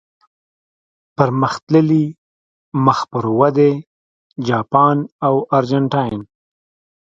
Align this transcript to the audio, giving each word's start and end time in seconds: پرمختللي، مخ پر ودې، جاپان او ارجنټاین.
پرمختللي، 1.17 2.05
مخ 2.85 2.99
پر 3.11 3.25
ودې، 3.39 3.71
جاپان 4.47 4.97
او 5.25 5.35
ارجنټاین. 5.57 6.21